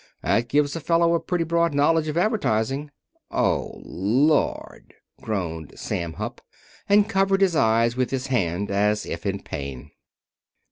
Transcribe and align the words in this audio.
That 0.23 0.47
gives 0.49 0.75
a 0.75 0.79
fellow 0.79 1.13
a 1.13 1.19
pretty 1.19 1.43
broad 1.43 1.75
knowledge 1.75 2.07
of 2.07 2.17
advertising." 2.17 2.89
"Oh, 3.29 3.73
Lord!" 3.83 4.95
groaned 5.21 5.77
Sam 5.77 6.13
Hupp, 6.13 6.41
and 6.89 7.07
covered 7.07 7.41
his 7.41 7.55
eyes 7.55 7.95
with 7.95 8.09
his 8.09 8.25
hand, 8.25 8.71
as 8.71 9.05
if 9.05 9.27
in 9.27 9.43
pain. 9.43 9.91